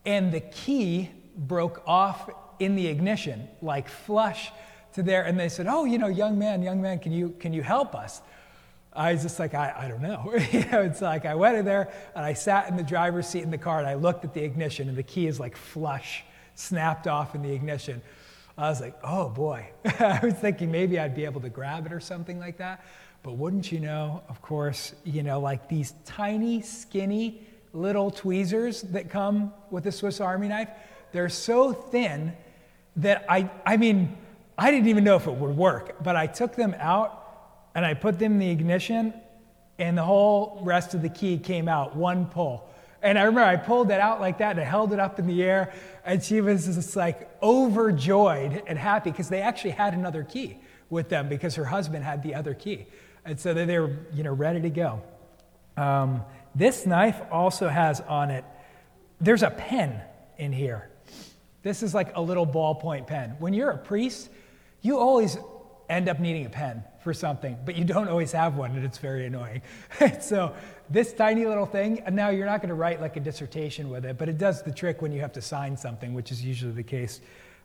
and 0.04 0.32
the 0.32 0.40
key 0.40 1.12
broke 1.38 1.84
off 1.86 2.28
in 2.58 2.74
the 2.76 2.88
ignition, 2.88 3.48
like 3.62 3.88
flush 3.88 4.52
to 4.94 5.04
there. 5.04 5.22
And 5.22 5.40
they 5.40 5.48
said, 5.48 5.68
Oh, 5.68 5.86
you 5.86 6.00
know, 6.00 6.08
young 6.08 6.40
man, 6.40 6.64
young 6.64 6.82
man, 6.82 6.98
can 6.98 7.12
you, 7.12 7.36
can 7.38 7.54
you 7.54 7.62
help 7.62 7.94
us? 7.94 8.24
I 8.92 9.14
was 9.14 9.22
just 9.22 9.38
like, 9.38 9.54
I, 9.54 9.76
I 9.78 9.88
don't 9.90 10.02
know. 10.02 10.24
know, 10.72 10.82
it's 10.82 11.04
like 11.04 11.24
I 11.24 11.36
went 11.36 11.56
in 11.56 11.66
there 11.66 11.94
and 12.16 12.26
I 12.26 12.34
sat 12.34 12.68
in 12.68 12.76
the 12.76 12.82
driver's 12.82 13.28
seat 13.28 13.44
in 13.44 13.52
the 13.52 13.60
car 13.60 13.78
and 13.78 13.88
I 13.88 13.94
looked 13.94 14.26
at 14.26 14.34
the 14.34 14.44
ignition 14.44 14.90
and 14.90 14.98
the 14.98 15.04
key 15.04 15.28
is 15.28 15.40
like 15.40 15.56
flush, 15.56 16.24
snapped 16.56 17.06
off 17.06 17.36
in 17.36 17.44
the 17.44 17.54
ignition. 17.54 18.02
I 18.58 18.70
was 18.70 18.82
like, 18.82 18.96
oh 19.04 19.30
boy. 19.30 19.70
I 20.00 20.20
was 20.24 20.34
thinking 20.34 20.72
maybe 20.72 20.98
I'd 20.98 21.16
be 21.16 21.26
able 21.26 21.42
to 21.42 21.50
grab 21.50 21.86
it 21.86 21.94
or 21.94 22.00
something 22.00 22.40
like 22.40 22.58
that. 22.58 22.84
But 23.24 23.34
wouldn't 23.34 23.72
you 23.72 23.80
know, 23.80 24.24
of 24.30 24.42
course, 24.42 24.96
you 25.04 25.24
know, 25.24 25.40
like 25.40 25.68
these 25.68 25.94
tiny, 26.06 26.62
skinny 26.62 27.42
little 27.74 28.12
tweezers 28.12 28.82
that 28.84 29.10
come 29.10 29.54
with 29.70 29.86
a 29.86 29.92
Swiss 29.92 30.22
Army 30.22 30.48
knife, 30.48 30.70
they're 31.12 31.30
so 31.30 31.74
thin 31.74 32.34
that 32.98 33.26
I, 33.30 33.50
I 33.66 33.78
mean, 33.78 34.18
I 34.58 34.72
didn't 34.72 34.88
even 34.88 35.04
know 35.04 35.16
if 35.16 35.28
it 35.28 35.34
would 35.34 35.56
work, 35.56 36.04
but 36.04 36.16
I 36.16 36.28
took 36.28 36.56
them 36.56 36.76
out 36.80 37.16
and 37.76 37.86
I 37.86 37.94
put 37.94 38.20
them 38.20 38.34
in 38.34 38.40
the 38.40 38.50
ignition, 38.50 39.14
and 39.78 39.98
the 39.98 40.04
whole 40.04 40.60
rest 40.64 40.94
of 40.94 41.02
the 41.02 41.10
key 41.10 41.38
came 41.38 41.70
out, 41.70 41.96
one 41.96 42.26
pull. 42.26 42.68
And 43.02 43.18
I 43.18 43.24
remember 43.24 43.48
I 43.48 43.56
pulled 43.56 43.92
it 43.92 44.00
out 44.00 44.20
like 44.20 44.40
that 44.40 44.52
and 44.52 44.60
I 44.60 44.64
held 44.64 44.92
it 44.92 45.00
up 45.00 45.20
in 45.20 45.28
the 45.28 45.44
air, 45.44 45.72
and 46.04 46.22
she 46.22 46.42
was 46.42 46.66
just 46.66 46.96
like 46.96 47.30
overjoyed 47.42 48.64
and 48.68 48.78
happy 48.78 49.12
because 49.12 49.30
they 49.30 49.42
actually 49.42 49.72
had 49.72 49.94
another 49.94 50.24
key 50.24 50.58
with 50.90 51.10
them 51.10 51.30
because 51.30 51.56
her 51.56 51.66
husband 51.66 52.04
had 52.04 52.24
the 52.24 52.36
other 52.36 52.54
key. 52.54 52.88
And 53.26 53.40
so 53.40 53.54
they're 53.54 53.98
you 54.14 54.24
know, 54.24 54.34
ready 54.34 54.62
to 54.62 54.70
go. 54.70 55.02
Um, 55.78 56.24
this 56.56 56.86
knife 56.86 57.22
also 57.32 57.68
has 57.68 58.02
on 58.02 58.32
it, 58.32 58.44
there's 59.22 59.44
a 59.44 59.50
pen 59.50 60.02
in 60.38 60.52
here. 60.52 60.90
This 61.62 61.84
is 61.84 61.94
like 61.94 62.16
a 62.16 62.22
little 62.22 62.48
ballpoint 62.48 63.08
pen. 63.08 63.36
When 63.40 63.54
you're 63.54 63.72
a 63.72 63.78
priest, 63.78 64.30
you 64.82 64.98
always 64.98 65.38
end 65.90 66.08
up 66.08 66.20
needing 66.20 66.46
a 66.46 66.50
pen 66.50 66.84
for 67.04 67.14
something, 67.14 67.58
but 67.66 67.76
you 67.76 67.84
don't 67.84 68.08
always 68.08 68.32
have 68.32 68.56
one, 68.56 68.76
and 68.76 68.86
it's 68.86 68.98
very 68.98 69.26
annoying. 69.26 69.62
so, 70.22 70.54
this 70.90 71.14
tiny 71.14 71.46
little 71.46 71.66
thing, 71.66 72.02
and 72.02 72.16
now 72.16 72.30
you're 72.30 72.46
not 72.46 72.62
going 72.62 72.70
to 72.70 72.76
write 72.76 73.02
like 73.02 73.18
a 73.18 73.20
dissertation 73.20 73.90
with 73.90 74.06
it, 74.06 74.18
but 74.18 74.30
it 74.30 74.38
does 74.38 74.64
the 74.64 74.72
trick 74.72 75.02
when 75.02 75.12
you 75.12 75.22
have 75.22 75.34
to 75.34 75.42
sign 75.42 75.76
something, 75.76 76.14
which 76.14 76.32
is 76.32 76.44
usually 76.44 76.72
the 76.72 76.84
case. 76.84 77.22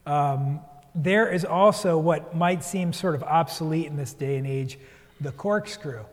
Um, 0.06 0.61
there 0.94 1.28
is 1.28 1.44
also 1.44 1.99
what 1.99 2.37
might 2.37 2.62
seem 2.64 2.92
sort 2.92 3.14
of 3.14 3.23
obsolete 3.23 3.87
in 3.87 3.96
this 3.96 4.12
day 4.12 4.37
and 4.37 4.46
age 4.46 4.78
the 5.21 5.33
corkscrew. 5.33 6.04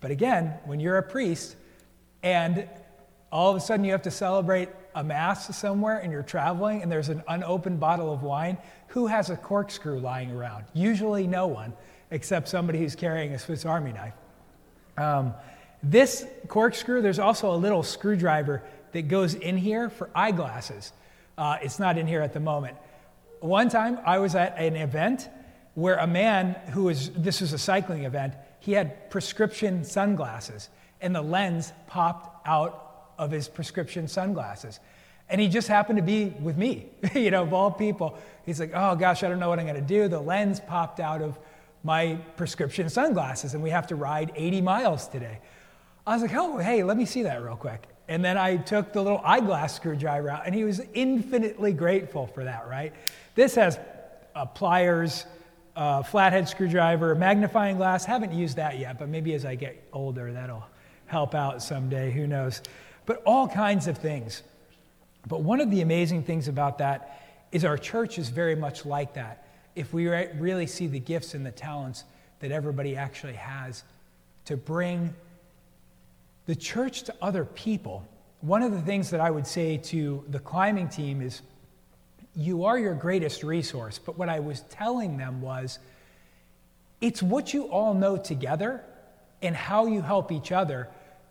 But 0.00 0.10
again, 0.10 0.54
when 0.64 0.80
you're 0.80 0.98
a 0.98 1.02
priest 1.02 1.56
and 2.22 2.68
all 3.30 3.50
of 3.50 3.56
a 3.56 3.60
sudden 3.60 3.84
you 3.84 3.92
have 3.92 4.02
to 4.02 4.10
celebrate 4.10 4.68
a 4.94 5.04
mass 5.04 5.56
somewhere 5.56 5.98
and 5.98 6.10
you're 6.10 6.22
traveling 6.22 6.82
and 6.82 6.90
there's 6.90 7.08
an 7.08 7.22
unopened 7.28 7.78
bottle 7.78 8.12
of 8.12 8.22
wine, 8.22 8.58
who 8.88 9.06
has 9.06 9.30
a 9.30 9.36
corkscrew 9.36 10.00
lying 10.00 10.30
around? 10.32 10.64
Usually 10.72 11.26
no 11.26 11.46
one, 11.46 11.72
except 12.10 12.48
somebody 12.48 12.78
who's 12.78 12.96
carrying 12.96 13.32
a 13.32 13.38
Swiss 13.38 13.64
Army 13.64 13.92
knife. 13.92 14.14
Um, 14.96 15.34
this 15.82 16.26
corkscrew, 16.48 17.02
there's 17.02 17.18
also 17.18 17.54
a 17.54 17.56
little 17.56 17.82
screwdriver 17.82 18.62
that 18.92 19.02
goes 19.02 19.34
in 19.34 19.56
here 19.56 19.88
for 19.88 20.10
eyeglasses. 20.14 20.92
Uh, 21.38 21.58
it's 21.62 21.78
not 21.78 21.96
in 21.96 22.06
here 22.06 22.20
at 22.20 22.32
the 22.32 22.40
moment. 22.40 22.76
One 23.40 23.68
time 23.68 23.98
I 24.04 24.18
was 24.18 24.34
at 24.34 24.58
an 24.58 24.76
event 24.76 25.28
where 25.74 25.96
a 25.96 26.06
man 26.06 26.54
who 26.72 26.84
was, 26.84 27.10
this 27.10 27.40
was 27.40 27.52
a 27.52 27.58
cycling 27.58 28.04
event, 28.04 28.34
he 28.58 28.72
had 28.72 29.10
prescription 29.10 29.84
sunglasses 29.84 30.68
and 31.00 31.14
the 31.14 31.22
lens 31.22 31.72
popped 31.86 32.46
out 32.46 33.12
of 33.18 33.30
his 33.30 33.48
prescription 33.48 34.08
sunglasses. 34.08 34.80
And 35.28 35.40
he 35.40 35.48
just 35.48 35.68
happened 35.68 35.98
to 35.98 36.02
be 36.02 36.34
with 36.40 36.56
me, 36.56 36.86
you 37.14 37.30
know, 37.30 37.42
of 37.42 37.52
all 37.52 37.70
people. 37.70 38.18
He's 38.44 38.60
like, 38.60 38.72
oh 38.74 38.96
gosh, 38.96 39.22
I 39.22 39.28
don't 39.28 39.38
know 39.38 39.48
what 39.48 39.58
I'm 39.58 39.66
to 39.66 39.80
do. 39.80 40.08
The 40.08 40.20
lens 40.20 40.60
popped 40.60 41.00
out 41.00 41.22
of 41.22 41.38
my 41.82 42.18
prescription 42.36 42.88
sunglasses, 42.90 43.54
and 43.54 43.62
we 43.62 43.70
have 43.70 43.86
to 43.86 43.96
ride 43.96 44.32
80 44.34 44.60
miles 44.60 45.08
today. 45.08 45.38
I 46.06 46.14
was 46.14 46.22
like, 46.22 46.34
oh, 46.34 46.58
hey, 46.58 46.82
let 46.82 46.96
me 46.96 47.06
see 47.06 47.22
that 47.22 47.42
real 47.42 47.56
quick. 47.56 47.84
And 48.08 48.24
then 48.24 48.36
I 48.36 48.56
took 48.56 48.92
the 48.92 49.02
little 49.02 49.20
eyeglass 49.24 49.76
screwdriver 49.76 50.28
out, 50.28 50.42
and 50.44 50.54
he 50.54 50.64
was 50.64 50.82
infinitely 50.94 51.72
grateful 51.72 52.26
for 52.26 52.44
that, 52.44 52.68
right? 52.68 52.92
This 53.34 53.54
has 53.54 53.78
uh, 54.34 54.44
pliers, 54.46 55.24
uh, 55.80 56.02
flathead 56.04 56.48
screwdriver, 56.48 57.14
magnifying 57.16 57.76
glass. 57.76 58.04
Haven't 58.04 58.32
used 58.32 58.56
that 58.56 58.78
yet, 58.78 58.98
but 58.98 59.08
maybe 59.08 59.34
as 59.34 59.44
I 59.44 59.56
get 59.56 59.82
older, 59.92 60.32
that'll 60.32 60.64
help 61.06 61.34
out 61.34 61.60
someday. 61.62 62.12
Who 62.12 62.28
knows? 62.28 62.62
but 63.10 63.22
all 63.24 63.48
kinds 63.48 63.88
of 63.88 63.98
things. 63.98 64.44
But 65.26 65.42
one 65.42 65.60
of 65.60 65.68
the 65.72 65.80
amazing 65.80 66.22
things 66.22 66.46
about 66.46 66.78
that 66.78 67.20
is 67.50 67.64
our 67.64 67.76
church 67.76 68.20
is 68.20 68.28
very 68.28 68.54
much 68.54 68.86
like 68.86 69.14
that. 69.14 69.48
If 69.74 69.92
we 69.92 70.06
really 70.06 70.68
see 70.68 70.86
the 70.86 71.00
gifts 71.00 71.34
and 71.34 71.44
the 71.44 71.50
talents 71.50 72.04
that 72.38 72.52
everybody 72.52 72.96
actually 72.96 73.32
has 73.32 73.82
to 74.44 74.56
bring 74.56 75.12
the 76.46 76.54
church 76.54 77.02
to 77.02 77.14
other 77.20 77.44
people, 77.44 78.06
one 78.42 78.62
of 78.62 78.70
the 78.70 78.80
things 78.80 79.10
that 79.10 79.20
I 79.20 79.32
would 79.32 79.46
say 79.46 79.76
to 79.76 80.24
the 80.28 80.38
climbing 80.38 80.88
team 80.88 81.20
is 81.20 81.42
you 82.34 82.64
are 82.64 82.78
your 82.78 82.94
greatest 82.94 83.42
resource. 83.42 83.98
But 83.98 84.16
what 84.18 84.28
I 84.28 84.40
was 84.40 84.60
telling 84.70 85.16
them 85.16 85.40
was 85.40 85.78
it's 87.00 87.22
what 87.22 87.52
you 87.54 87.64
all 87.64 87.94
know 87.94 88.16
together 88.16 88.82
and 89.42 89.56
how 89.56 89.86
you 89.86 90.02
help 90.02 90.30
each 90.32 90.52
other 90.52 90.88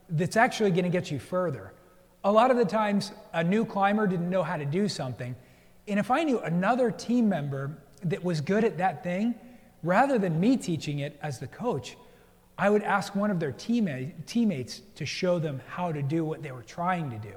that's 0.09 0.35
actually 0.35 0.71
going 0.71 0.83
to 0.83 0.89
get 0.89 1.11
you 1.11 1.19
further. 1.19 1.71
A 2.23 2.31
lot 2.31 2.51
of 2.51 2.57
the 2.57 2.65
times, 2.65 3.11
a 3.33 3.43
new 3.43 3.63
climber 3.65 4.07
didn't 4.07 4.29
know 4.29 4.43
how 4.43 4.57
to 4.57 4.65
do 4.65 4.89
something. 4.89 5.35
And 5.87 5.99
if 5.99 6.11
I 6.11 6.23
knew 6.23 6.39
another 6.39 6.91
team 6.91 7.29
member 7.29 7.71
that 8.03 8.23
was 8.23 8.41
good 8.41 8.63
at 8.63 8.77
that 8.79 9.03
thing, 9.03 9.35
rather 9.83 10.17
than 10.17 10.39
me 10.39 10.57
teaching 10.57 10.99
it 10.99 11.17
as 11.21 11.39
the 11.39 11.47
coach, 11.47 11.95
I 12.57 12.69
would 12.69 12.83
ask 12.83 13.15
one 13.15 13.31
of 13.31 13.39
their 13.39 13.53
teammates 13.53 14.81
to 14.95 15.05
show 15.05 15.39
them 15.39 15.61
how 15.67 15.93
to 15.93 16.01
do 16.01 16.25
what 16.25 16.43
they 16.43 16.51
were 16.51 16.63
trying 16.63 17.09
to 17.11 17.17
do. 17.17 17.33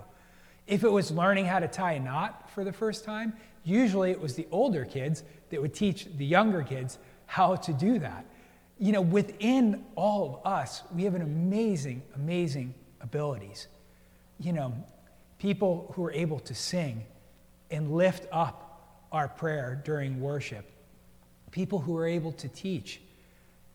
If 0.67 0.83
it 0.83 0.91
was 0.91 1.11
learning 1.11 1.47
how 1.47 1.61
to 1.61 1.69
tie 1.69 1.93
a 1.93 2.01
knot 2.01 2.51
for 2.51 2.65
the 2.65 2.73
first 2.73 3.05
time, 3.05 3.35
usually 3.65 4.11
it 4.11 4.21
was 4.21 4.35
the 4.35 4.47
older 4.51 4.85
kids 4.85 5.23
that 5.51 5.61
would 5.61 5.75
teach 5.75 6.07
the 6.17 6.25
younger 6.25 6.63
kids 6.63 6.99
how 7.27 7.57
to 7.57 7.73
do 7.73 7.99
that. 7.99 8.25
You 8.79 8.93
know, 8.93 9.01
within 9.01 9.85
all 9.95 10.41
of 10.45 10.53
us, 10.53 10.83
we 10.95 11.05
have 11.05 11.15
an 11.15 11.23
amazing, 11.23 12.03
amazing 12.17 12.75
abilities. 13.01 13.69
You 14.41 14.53
know, 14.53 14.75
people 15.39 15.93
who 15.95 16.05
are 16.05 16.13
able 16.13 16.41
to 16.41 16.55
sing 16.55 17.05
and 17.71 17.93
lift 17.93 18.27
up 18.33 19.07
our 19.13 19.29
prayer 19.29 19.81
during 19.85 20.21
worship, 20.21 20.71
people 21.51 21.79
who 21.79 21.97
are 21.97 22.07
able 22.07 22.33
to 22.33 22.49
teach, 22.49 23.01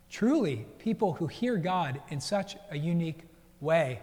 truly, 0.09 0.65
people 0.79 1.13
who 1.13 1.27
hear 1.27 1.57
God 1.57 2.01
in 2.09 2.19
such 2.19 2.57
a 2.69 2.77
unique 2.77 3.21
way 3.61 3.99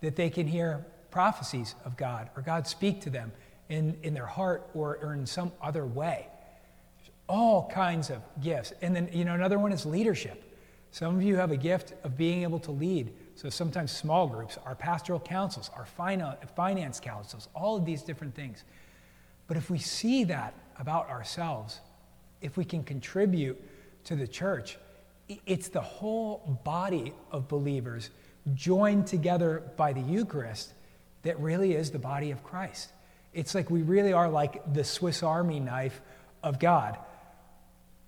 that 0.00 0.16
they 0.16 0.30
can 0.30 0.46
hear 0.46 0.84
prophecies 1.10 1.74
of 1.84 1.96
God 1.96 2.30
or 2.36 2.42
God 2.42 2.66
speak 2.66 3.00
to 3.02 3.10
them 3.10 3.32
in, 3.70 3.96
in 4.02 4.12
their 4.12 4.26
heart 4.26 4.68
or, 4.74 4.98
or 4.98 5.14
in 5.14 5.24
some 5.24 5.50
other 5.62 5.86
way 5.86 6.26
all 7.30 7.70
kinds 7.72 8.10
of 8.10 8.20
gifts. 8.42 8.72
And 8.82 8.94
then, 8.94 9.08
you 9.12 9.24
know, 9.24 9.34
another 9.34 9.58
one 9.58 9.70
is 9.72 9.86
leadership. 9.86 10.42
Some 10.90 11.14
of 11.14 11.22
you 11.22 11.36
have 11.36 11.52
a 11.52 11.56
gift 11.56 11.94
of 12.02 12.18
being 12.18 12.42
able 12.42 12.58
to 12.58 12.72
lead. 12.72 13.12
So 13.36 13.48
sometimes 13.48 13.92
small 13.92 14.26
groups, 14.26 14.58
our 14.66 14.74
pastoral 14.74 15.20
councils, 15.20 15.70
our 15.76 15.86
finance 15.86 16.98
councils, 16.98 17.48
all 17.54 17.76
of 17.76 17.86
these 17.86 18.02
different 18.02 18.34
things. 18.34 18.64
But 19.46 19.56
if 19.56 19.70
we 19.70 19.78
see 19.78 20.24
that 20.24 20.54
about 20.78 21.08
ourselves, 21.08 21.80
if 22.42 22.56
we 22.56 22.64
can 22.64 22.82
contribute 22.82 23.62
to 24.04 24.16
the 24.16 24.26
church, 24.26 24.76
it's 25.46 25.68
the 25.68 25.80
whole 25.80 26.60
body 26.64 27.14
of 27.30 27.46
believers 27.46 28.10
joined 28.54 29.06
together 29.06 29.62
by 29.76 29.92
the 29.92 30.00
Eucharist 30.00 30.74
that 31.22 31.38
really 31.38 31.74
is 31.74 31.92
the 31.92 31.98
body 31.98 32.32
of 32.32 32.42
Christ. 32.42 32.90
It's 33.32 33.54
like 33.54 33.70
we 33.70 33.82
really 33.82 34.12
are 34.12 34.28
like 34.28 34.72
the 34.72 34.84
Swiss 34.84 35.22
Army 35.22 35.60
knife 35.60 36.00
of 36.42 36.58
God 36.58 36.98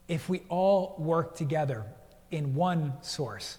if 0.08 0.28
we 0.28 0.42
all 0.48 0.94
work 0.98 1.36
together 1.36 1.84
in 2.30 2.54
one 2.54 2.92
source. 3.02 3.58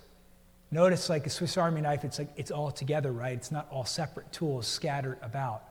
Notice, 0.71 1.09
like 1.09 1.25
a 1.25 1.29
Swiss 1.29 1.57
Army 1.57 1.81
knife, 1.81 2.03
it's 2.03 2.19
like 2.19 2.29
it's 2.35 2.51
all 2.51 2.71
together, 2.71 3.11
right? 3.11 3.33
It's 3.33 3.51
not 3.51 3.67
all 3.71 3.85
separate 3.85 4.31
tools 4.31 4.67
scattered 4.67 5.19
about. 5.21 5.63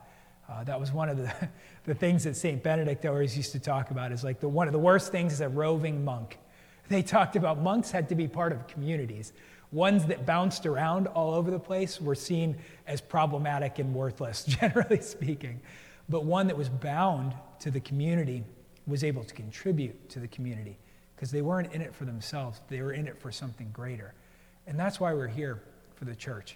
Uh, 0.49 0.63
that 0.63 0.79
was 0.79 0.91
one 0.91 1.09
of 1.09 1.17
the, 1.17 1.31
the 1.85 1.93
things 1.93 2.23
that 2.23 2.35
St. 2.35 2.61
Benedict 2.61 3.05
always 3.05 3.35
used 3.35 3.51
to 3.53 3.59
talk 3.59 3.91
about 3.91 4.11
is 4.11 4.23
like 4.23 4.39
the, 4.39 4.47
one 4.47 4.67
of 4.67 4.73
the 4.73 4.79
worst 4.79 5.11
things 5.11 5.33
is 5.33 5.41
a 5.41 5.49
roving 5.49 6.03
monk. 6.03 6.37
They 6.89 7.01
talked 7.01 7.35
about 7.35 7.61
monks 7.61 7.91
had 7.91 8.09
to 8.09 8.15
be 8.15 8.27
part 8.27 8.51
of 8.51 8.67
communities. 8.67 9.31
Ones 9.73 10.05
that 10.05 10.23
bounced 10.23 10.67
around 10.67 11.07
all 11.07 11.33
over 11.33 11.49
the 11.49 11.59
place 11.59 11.99
were 11.99 12.13
seen 12.13 12.55
as 12.85 13.01
problematic 13.01 13.79
and 13.79 13.93
worthless, 13.93 14.43
generally 14.47 15.01
speaking. 15.01 15.59
But 16.07 16.25
one 16.25 16.45
that 16.47 16.55
was 16.55 16.69
bound 16.69 17.33
to 17.61 17.71
the 17.71 17.79
community 17.79 18.43
was 18.85 19.03
able 19.03 19.23
to 19.23 19.33
contribute 19.33 20.09
to 20.09 20.19
the 20.19 20.27
community 20.27 20.77
because 21.15 21.31
they 21.31 21.41
weren't 21.41 21.73
in 21.73 21.81
it 21.81 21.95
for 21.95 22.05
themselves, 22.05 22.61
they 22.69 22.81
were 22.81 22.93
in 22.93 23.07
it 23.07 23.19
for 23.19 23.31
something 23.31 23.69
greater. 23.73 24.13
And 24.67 24.79
that's 24.79 24.99
why 24.99 25.11
we're 25.13 25.27
here 25.27 25.63
for 25.95 26.05
the 26.05 26.15
church. 26.15 26.55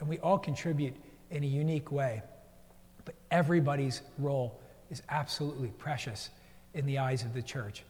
And 0.00 0.08
we 0.08 0.18
all 0.20 0.38
contribute 0.38 0.94
in 1.30 1.44
a 1.44 1.46
unique 1.46 1.92
way. 1.92 2.22
But 3.04 3.14
everybody's 3.30 4.00
role 4.18 4.58
is 4.90 5.02
absolutely 5.10 5.68
precious 5.68 6.30
in 6.72 6.86
the 6.86 6.98
eyes 6.98 7.24
of 7.24 7.34
the 7.34 7.42
church. 7.42 7.82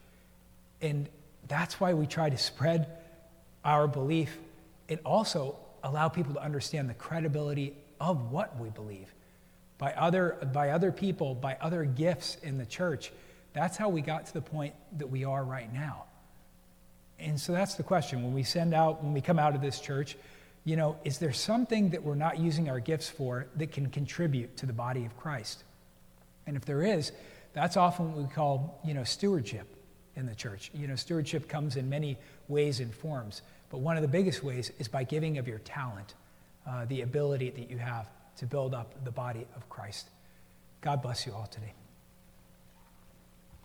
And 0.83 1.09
that's 1.47 1.79
why 1.79 1.95
we 1.95 2.07
try 2.07 2.29
to 2.29 2.39
spread 2.39 2.89
our 3.65 3.87
belief 3.87 4.37
it 4.89 5.01
also 5.05 5.57
allowed 5.83 6.11
people 6.11 6.35
to 6.35 6.43
understand 6.43 6.89
the 6.89 6.95
credibility 6.95 7.75
of 8.01 8.31
what 8.31 8.59
we 8.59 8.71
believe 8.71 9.13
by 9.79 9.93
other, 9.93 10.39
by 10.53 10.71
other 10.71 10.93
people, 10.93 11.35
by 11.35 11.57
other 11.61 11.85
gifts 11.85 12.37
in 12.43 12.59
the 12.59 12.67
church. 12.67 13.13
That's 13.53 13.77
how 13.77 13.89
we 13.89 14.01
got 14.01 14.27
to 14.27 14.35
the 14.35 14.41
point 14.41 14.75
that 14.99 15.09
we 15.09 15.25
are 15.25 15.45
right 15.45 15.73
now. 15.73 16.05
And 17.19 17.39
so 17.39 17.53
that's 17.53 17.75
the 17.75 17.83
question. 17.83 18.23
When 18.23 18.35
we 18.35 18.43
send 18.43 18.75
out, 18.75 19.03
when 19.03 19.13
we 19.13 19.21
come 19.21 19.39
out 19.39 19.55
of 19.55 19.61
this 19.61 19.81
church, 19.81 20.17
you 20.65 20.77
know, 20.77 20.97
is 21.05 21.19
there 21.19 21.33
something 21.33 21.91
that 21.91 22.03
we're 22.03 22.15
not 22.15 22.39
using 22.39 22.69
our 22.69 22.81
gifts 22.81 23.09
for 23.09 23.47
that 23.57 23.71
can 23.73 23.91
contribute 23.91 24.57
to 24.57 24.67
the 24.67 24.73
body 24.73 25.05
of 25.05 25.17
Christ? 25.17 25.63
And 26.47 26.57
if 26.57 26.65
there 26.65 26.83
is, 26.83 27.13
that's 27.53 27.77
often 27.77 28.13
what 28.13 28.25
we 28.25 28.33
call, 28.33 28.81
you 28.85 28.95
know, 28.95 29.05
stewardship 29.05 29.67
in 30.17 30.27
the 30.27 30.35
church. 30.35 30.71
You 30.75 30.89
know, 30.89 30.97
stewardship 30.97 31.49
comes 31.49 31.77
in 31.77 31.89
many 31.89 32.19
ways 32.49 32.81
and 32.81 32.95
forms, 32.95 33.43
but 33.75 33.81
one 33.81 33.97
of 33.97 34.03
the 34.03 34.09
biggest 34.09 34.45
ways 34.45 34.71
is 34.79 34.87
by 34.87 35.03
giving 35.03 35.37
of 35.39 35.49
your 35.49 35.59
talent, 35.59 36.15
uh, 36.65 36.85
the 36.85 37.01
ability 37.01 37.51
that 37.51 37.69
you 37.69 37.77
have 37.77 38.09
to 38.37 38.47
build 38.47 38.73
up 38.73 39.05
the 39.05 39.11
body 39.11 39.49
of 39.57 39.69
Christ. 39.69 40.11
God 40.81 41.03
bless 41.03 41.27
you 41.27 41.33
all 41.33 41.47
today. 41.47 41.73